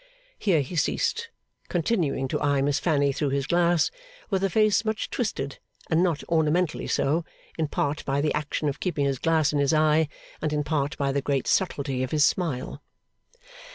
Here 0.39 0.61
he 0.61 0.75
ceased; 0.75 1.29
continuing 1.69 2.27
to 2.29 2.41
eye 2.41 2.63
Miss 2.63 2.79
Fanny 2.79 3.11
through 3.11 3.29
his 3.29 3.45
glass, 3.45 3.91
with 4.31 4.43
a 4.43 4.49
face 4.49 4.83
much 4.83 5.11
twisted, 5.11 5.59
and 5.91 6.01
not 6.01 6.23
ornamentally 6.27 6.87
so, 6.87 7.23
in 7.55 7.67
part 7.67 8.03
by 8.03 8.19
the 8.19 8.33
action 8.33 8.67
of 8.67 8.79
keeping 8.79 9.05
his 9.05 9.19
glass 9.19 9.53
in 9.53 9.59
his 9.59 9.75
eye, 9.75 10.07
and 10.41 10.53
in 10.53 10.63
part 10.63 10.97
by 10.97 11.11
the 11.11 11.21
great 11.21 11.45
subtlety 11.45 12.01
of 12.01 12.09
his 12.09 12.25
smile. 12.25 12.81